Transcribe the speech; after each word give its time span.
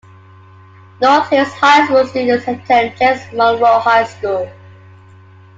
North 0.99 1.29
Hills 1.29 1.53
high 1.53 1.85
school 1.85 2.07
students 2.07 2.47
attend 2.47 2.97
James 2.97 3.21
Monroe 3.33 3.77
High 3.77 4.05
School. 4.05 4.51